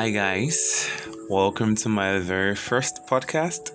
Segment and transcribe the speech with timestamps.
[0.00, 0.88] Hi, guys.
[1.28, 3.72] Welcome to my very first podcast.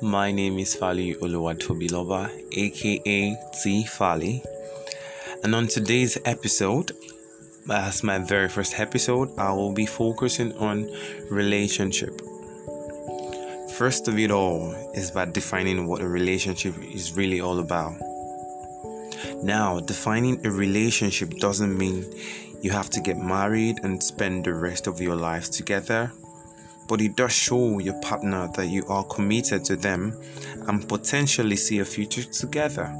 [0.00, 4.42] My name is Fali Oluwatobiloba, aka T Fali.
[5.44, 6.92] And on today's episode,
[7.70, 10.90] as my very first episode, I will be focusing on
[11.30, 12.22] relationship.
[13.76, 18.00] First of it all is by defining what a relationship is really all about.
[19.42, 22.06] Now, defining a relationship doesn't mean
[22.62, 26.12] you have to get married and spend the rest of your life together,
[26.88, 30.20] but it does show your partner that you are committed to them
[30.68, 32.94] and potentially see a future together.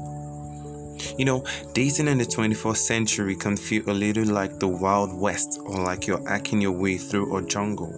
[1.17, 1.43] You know,
[1.73, 6.07] dating in the 21st century can feel a little like the Wild West or like
[6.07, 7.93] you're hacking your way through a jungle,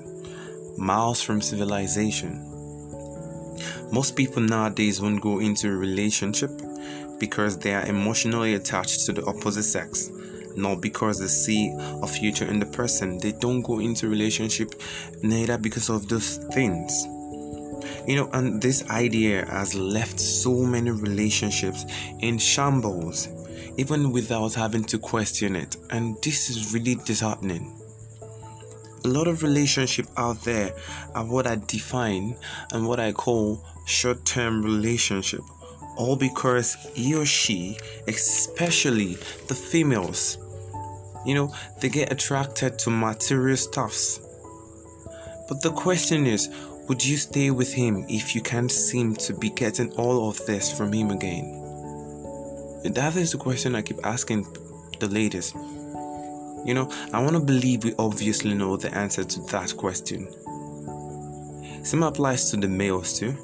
[0.78, 2.50] miles from civilization.
[3.92, 6.52] Most people nowadays won't go into a relationship
[7.20, 10.10] because they are emotionally attached to the opposite sex
[10.56, 13.18] not because they see a future in the person.
[13.18, 14.82] They don't go into relationship
[15.22, 17.06] neither because of those things.
[18.08, 21.86] You know and this idea has left so many relationships
[22.20, 23.30] in shambles
[23.78, 25.78] even without having to question it.
[25.90, 27.80] And this is really disheartening.
[29.06, 30.74] A lot of relationship out there
[31.14, 32.38] are what i define
[32.72, 35.42] and what i call short-term relationship
[35.98, 37.78] all because he or she
[38.08, 39.16] especially
[39.48, 40.38] the females
[41.26, 44.20] you know, they get attracted to material stuffs.
[45.48, 46.50] But the question is,
[46.88, 50.76] would you stay with him if you can't seem to be getting all of this
[50.76, 51.60] from him again?
[52.84, 54.46] That is the question I keep asking
[55.00, 55.54] the ladies.
[56.66, 60.28] You know, I want to believe we obviously know the answer to that question.
[61.86, 63.36] Same applies to the males too.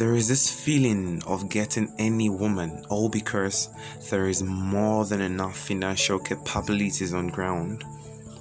[0.00, 3.68] There is this feeling of getting any woman all because
[4.08, 7.84] there is more than enough financial capabilities on ground.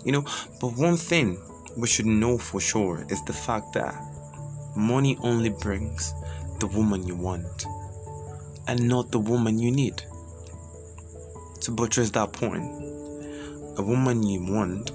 [0.06, 0.26] You know,
[0.62, 1.38] but one thing
[1.76, 3.94] we should know for sure is the fact that
[4.78, 6.14] money only brings
[6.62, 7.66] the woman you want
[8.70, 10.02] and not the woman you need.
[11.60, 12.64] To buttress that point,
[13.78, 14.92] a woman you want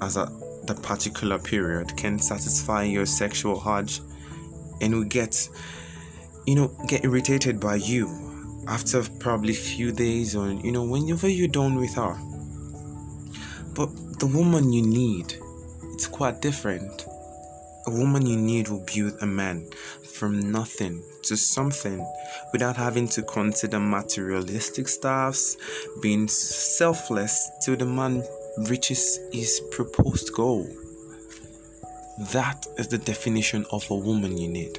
[0.00, 0.24] as a
[0.64, 4.00] the particular period can satisfy your sexual urge
[4.80, 5.48] and will get
[6.46, 8.08] you know get irritated by you
[8.68, 12.16] after probably few days or you know whenever you're done with her.
[13.74, 15.34] But the woman you need
[16.02, 17.06] it's quite different.
[17.86, 19.68] A woman you need will build a man
[20.14, 22.04] from nothing to something
[22.52, 25.56] without having to consider materialistic stuffs
[26.00, 28.24] being selfless till the man
[28.68, 30.66] reaches his proposed goal.
[32.32, 34.78] That is the definition of a woman you need.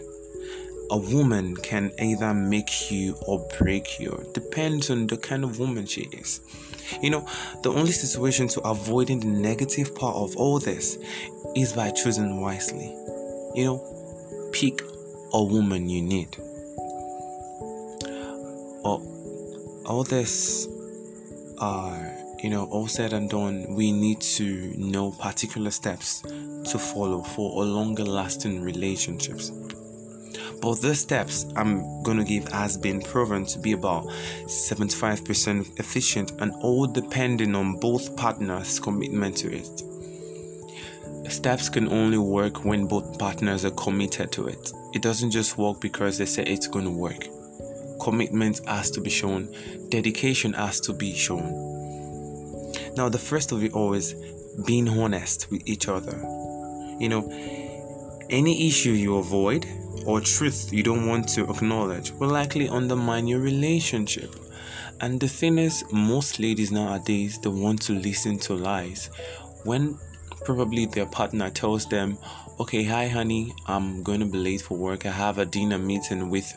[0.94, 5.88] A woman can either make you or break you, depends on the kind of woman
[5.88, 6.40] she is.
[7.02, 7.28] You know,
[7.64, 11.00] the only situation to avoiding the negative part of all this
[11.56, 12.96] is by choosing wisely.
[13.56, 14.84] You know, pick
[15.34, 16.38] a woman you need.
[18.84, 19.02] All,
[19.88, 20.68] all this
[21.58, 27.24] are you know, all said and done, we need to know particular steps to follow
[27.24, 29.50] for a longer lasting relationships.
[30.62, 34.06] But the steps I'm gonna give has been proven to be about
[34.46, 39.84] 75% efficient and all depending on both partners' commitment to it.
[41.32, 44.72] Steps can only work when both partners are committed to it.
[44.94, 47.28] It doesn't just work because they say it's gonna work.
[48.02, 49.54] Commitment has to be shown,
[49.90, 51.74] dedication has to be shown
[52.96, 54.14] now, the first of it all is
[54.66, 56.16] being honest with each other.
[57.00, 57.30] You know,
[58.30, 59.66] any issue you avoid
[60.06, 64.36] or truth you don't want to acknowledge will likely undermine your relationship.
[65.02, 69.09] And the thing is, most ladies nowadays they want to listen to lies
[69.63, 69.97] when
[70.46, 72.18] probably their partner tells them,
[72.59, 75.06] "Okay, hi, honey, I'm to be late for work.
[75.06, 76.47] I have a dinner meeting with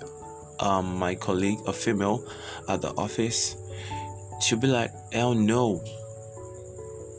[0.61, 2.25] um, my colleague, a female,
[2.69, 3.57] at the office."
[4.41, 5.83] She'll be like, "Hell no,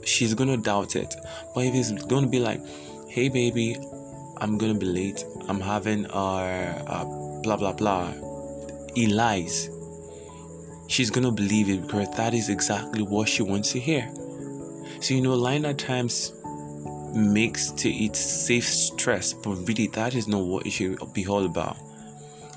[0.08, 1.16] she's gonna doubt it.
[1.54, 2.62] But if it's gonna be like,
[3.08, 3.78] hey baby,
[4.38, 5.24] I'm gonna be late.
[5.48, 8.12] I'm having a, a uh, blah blah blah.
[8.96, 9.70] He lies.
[10.88, 14.12] She's gonna believe it because that is exactly what she wants to hear.
[15.02, 16.34] So you know, lying at times
[17.14, 21.46] makes to it safe stress, but really that is not what it should be all
[21.46, 21.78] about.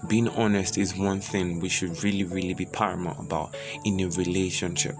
[0.09, 3.55] Being honest is one thing we should really, really be paramount about
[3.85, 4.97] in a relationship.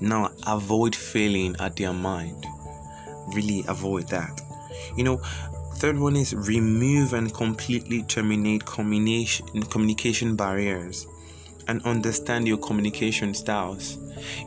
[0.00, 2.46] Now, avoid failing at their mind.
[3.34, 4.40] Really avoid that.
[4.96, 5.22] You know,
[5.76, 11.06] third one is remove and completely terminate communication communication barriers.
[11.68, 13.98] and understand your communication styles.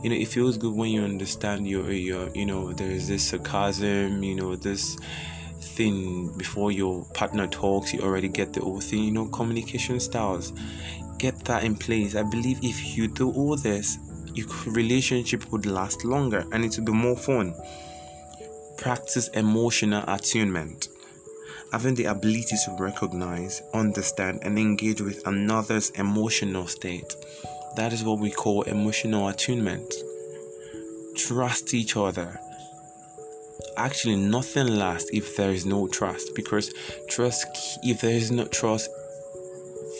[0.02, 4.22] You know, it feels good when you understand your your you know there's this sarcasm,
[4.22, 4.96] you know this
[5.76, 9.04] thing before your partner talks, you already get the whole thing.
[9.04, 10.52] You know, communication styles.
[11.18, 12.16] Get that in place.
[12.16, 13.98] I believe if you do all this,
[14.34, 17.54] your relationship would last longer and it would be more fun.
[18.78, 20.88] Practice emotional attunement
[21.72, 27.14] having the ability to recognize, understand, and engage with another's emotional state.
[27.76, 29.94] That is what we call emotional attunement.
[31.16, 32.40] Trust each other.
[33.76, 36.72] Actually, nothing lasts if there is no trust because
[37.08, 37.46] trust,
[37.82, 38.90] if there is no trust,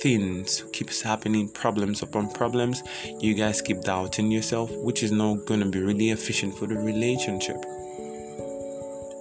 [0.03, 2.83] things keeps happening problems upon problems
[3.19, 6.75] you guys keep doubting yourself which is not going to be really efficient for the
[6.75, 7.57] relationship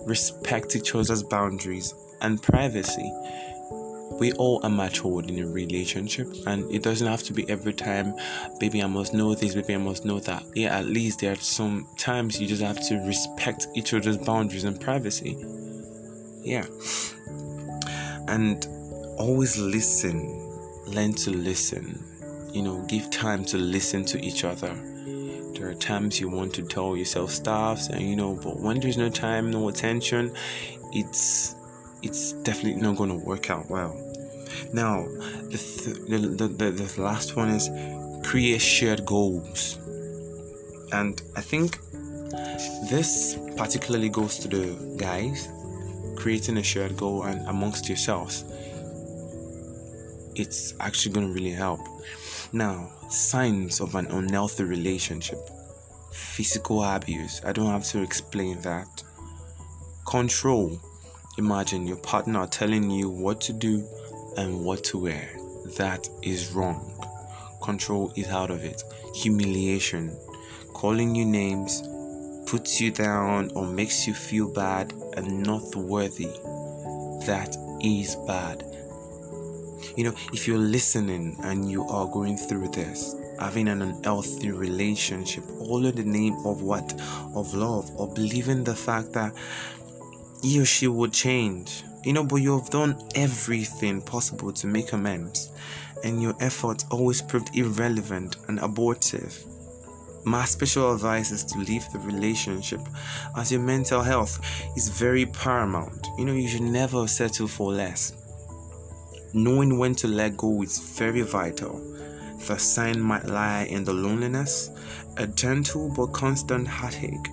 [0.06, 3.12] respect each other's boundaries and privacy.
[4.20, 8.16] We all are matured in a relationship, and it doesn't have to be every time,
[8.60, 10.44] baby, I must know this, baby, I must know that.
[10.56, 14.64] Yeah, at least there are some times you just have to respect each other's boundaries
[14.64, 15.38] and privacy.
[16.42, 16.66] Yeah.
[18.28, 18.66] And
[19.18, 20.20] always listen,
[20.88, 22.04] learn to listen,
[22.52, 24.76] you know, give time to listen to each other
[25.60, 28.98] there are times you want to tell yourself stuff and you know but when there's
[28.98, 30.34] no time no attention
[30.94, 31.56] it's
[32.02, 33.94] it's definitely not going to work out well.
[34.74, 35.06] Now,
[35.50, 37.70] the, th- the, the, the last one is
[38.28, 39.78] create shared goals.
[40.92, 41.78] And I think
[42.90, 45.50] this particularly goes to the guys
[46.16, 48.44] creating a shared goal and amongst yourselves.
[50.36, 51.80] It's actually going to really help.
[52.52, 55.38] Now, signs of an unhealthy relationship
[56.12, 57.42] physical abuse.
[57.46, 59.04] I don't have to explain that.
[60.08, 60.80] Control
[61.40, 63.88] Imagine your partner telling you what to do
[64.36, 65.30] and what to wear.
[65.78, 66.94] That is wrong.
[67.64, 68.84] Control is out of it.
[69.16, 70.14] Humiliation,
[70.74, 71.82] calling you names,
[72.46, 76.28] puts you down or makes you feel bad and not worthy.
[77.26, 78.66] That is bad.
[79.96, 85.46] You know, if you're listening and you are going through this, having an unhealthy relationship,
[85.62, 86.92] all in the name of what?
[87.34, 89.34] Of love, or believing the fact that
[90.42, 91.84] he or she would change.
[92.04, 95.52] You know, but you have done everything possible to make amends,
[96.04, 99.38] and your efforts always proved irrelevant and abortive.
[100.24, 102.82] My special advice is to leave the relationship
[103.38, 104.40] as your mental health
[104.76, 106.08] is very paramount.
[106.18, 108.14] You know, you should never settle for less.
[109.34, 111.80] Knowing when to let go is very vital.
[112.48, 114.72] The sign might lie in the loneliness,
[115.18, 117.28] a gentle but constant heartache,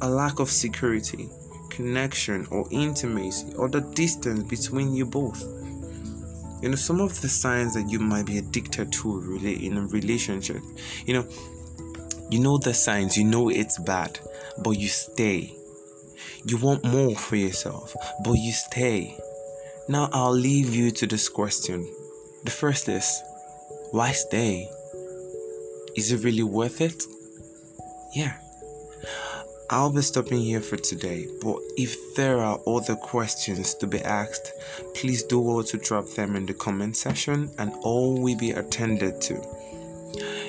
[0.00, 1.28] a lack of security,
[1.70, 5.42] connection or intimacy or the distance between you both.
[6.62, 9.86] You know, some of the signs that you might be addicted to really in a
[9.86, 10.62] relationship,
[11.06, 11.26] you know,
[12.30, 14.20] you know the signs, you know it's bad,
[14.62, 15.54] but you stay.
[16.44, 17.94] You want more for yourself,
[18.24, 19.16] but you stay.
[19.88, 21.88] Now I'll leave you to this question.
[22.44, 23.22] The first is
[23.90, 24.70] why stay?
[25.96, 27.02] Is it really worth it?
[28.14, 28.38] Yeah.
[29.72, 34.52] I'll be stopping here for today, but if there are other questions to be asked,
[34.96, 39.20] please do well to drop them in the comment section and all will be attended
[39.20, 39.40] to.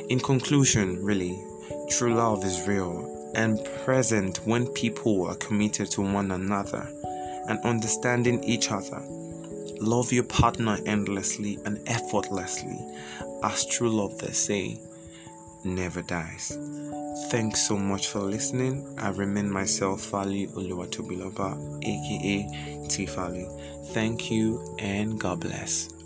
[0.09, 1.39] In conclusion, really,
[1.87, 6.91] true love is real and present when people are committed to one another
[7.47, 9.03] and understanding each other.
[9.79, 12.79] Love your partner endlessly and effortlessly,
[13.43, 14.81] as true love they say
[15.63, 16.57] never dies.
[17.29, 18.95] Thanks so much for listening.
[18.97, 23.45] I remain myself, Fali Oluwatobiloba, aka T Tifali.
[23.93, 26.00] Thank you and God bless.